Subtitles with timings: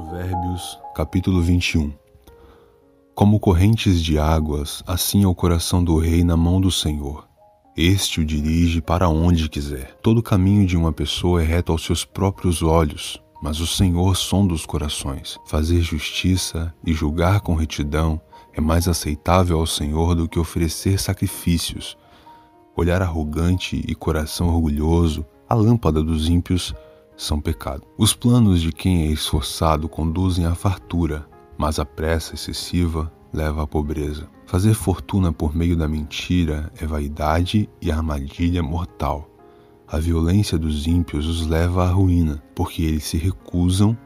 [0.00, 1.92] Provérbios, capítulo 21
[3.14, 7.28] Como correntes de águas, assim é o coração do rei na mão do Senhor.
[7.76, 9.98] Este o dirige para onde quiser.
[10.02, 14.54] Todo caminho de uma pessoa é reto aos seus próprios olhos, mas o Senhor sonda
[14.54, 15.38] os corações.
[15.44, 18.18] Fazer justiça e julgar com retidão
[18.54, 21.94] é mais aceitável ao Senhor do que oferecer sacrifícios.
[22.74, 26.74] Olhar arrogante e coração orgulhoso, a lâmpada dos ímpios,
[27.20, 27.82] são pecado.
[27.98, 33.66] Os planos de quem é esforçado conduzem à fartura, mas a pressa excessiva leva à
[33.66, 34.28] pobreza.
[34.46, 39.28] Fazer fortuna por meio da mentira é vaidade e armadilha mortal.
[39.86, 43.96] A violência dos ímpios os leva à ruína, porque eles se recusam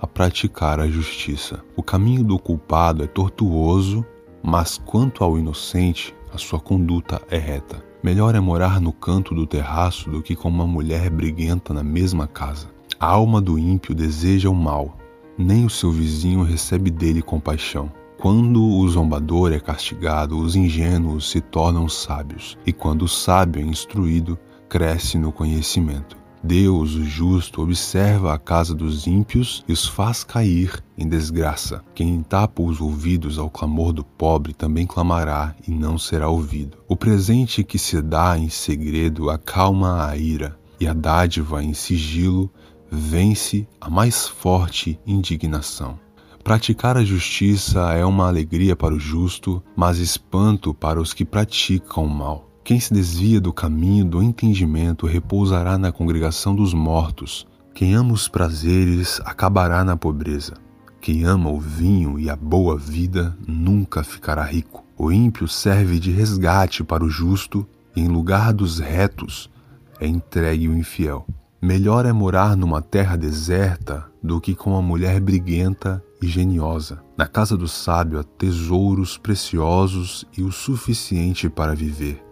[0.00, 1.62] a praticar a justiça.
[1.76, 4.04] O caminho do culpado é tortuoso,
[4.42, 7.91] mas quanto ao inocente, a sua conduta é reta.
[8.02, 12.26] Melhor é morar no canto do terraço do que com uma mulher briguenta na mesma
[12.26, 12.66] casa.
[12.98, 14.96] A alma do ímpio deseja o mal,
[15.38, 17.92] nem o seu vizinho recebe dele compaixão.
[18.18, 23.64] Quando o zombador é castigado, os ingênuos se tornam sábios, e quando o sábio é
[23.64, 24.36] instruído,
[24.68, 26.21] cresce no conhecimento.
[26.44, 31.84] Deus, o justo, observa a casa dos ímpios e os faz cair em desgraça.
[31.94, 36.78] Quem tapa os ouvidos ao clamor do pobre também clamará e não será ouvido.
[36.88, 42.50] O presente que se dá em segredo acalma a ira, e a dádiva em sigilo
[42.90, 45.98] vence a mais forte indignação.
[46.42, 52.04] Praticar a justiça é uma alegria para o justo, mas espanto para os que praticam
[52.04, 52.51] o mal.
[52.64, 57.44] Quem se desvia do caminho do entendimento repousará na congregação dos mortos.
[57.74, 60.54] Quem ama os prazeres acabará na pobreza.
[61.00, 64.84] Quem ama o vinho e a boa vida nunca ficará rico.
[64.96, 67.66] O ímpio serve de resgate para o justo,
[67.96, 69.50] e em lugar dos retos
[69.98, 71.26] é entregue o infiel.
[71.60, 77.02] Melhor é morar numa terra deserta do que com uma mulher briguenta e geniosa.
[77.16, 82.22] Na casa do sábio há tesouros preciosos e o suficiente para viver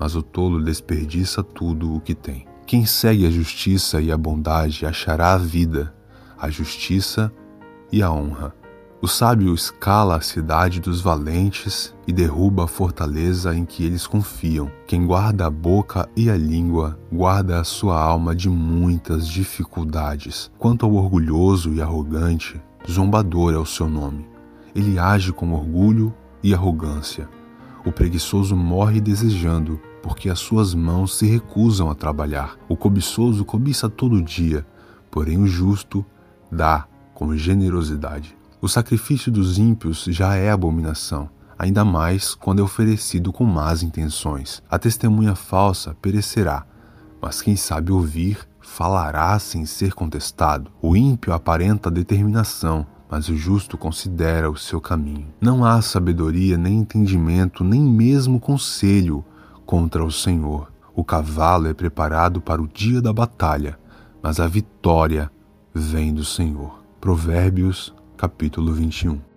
[0.00, 2.46] mas o tolo desperdiça tudo o que tem.
[2.66, 5.94] Quem segue a justiça e a bondade achará a vida,
[6.38, 7.30] a justiça
[7.92, 8.54] e a honra.
[9.02, 14.70] O sábio escala a cidade dos valentes e derruba a fortaleza em que eles confiam.
[14.86, 20.50] Quem guarda a boca e a língua guarda a sua alma de muitas dificuldades.
[20.58, 22.60] Quanto ao orgulhoso e arrogante,
[22.90, 24.28] zombador é o seu nome.
[24.74, 27.26] Ele age com orgulho e arrogância.
[27.84, 32.56] O preguiçoso morre desejando, porque as suas mãos se recusam a trabalhar.
[32.68, 34.66] O cobiçoso cobiça todo dia,
[35.10, 36.04] porém o justo
[36.52, 38.36] dá com generosidade.
[38.60, 44.62] O sacrifício dos ímpios já é abominação, ainda mais quando é oferecido com más intenções.
[44.70, 46.66] A testemunha falsa perecerá,
[47.20, 50.70] mas quem sabe ouvir falará sem ser contestado.
[50.82, 55.26] O ímpio aparenta determinação, mas o justo considera o seu caminho.
[55.40, 59.24] Não há sabedoria, nem entendimento, nem mesmo conselho
[59.66, 60.70] contra o Senhor.
[60.94, 63.78] O cavalo é preparado para o dia da batalha,
[64.22, 65.30] mas a vitória
[65.74, 66.84] vem do Senhor.
[67.00, 69.29] Provérbios, capítulo 21.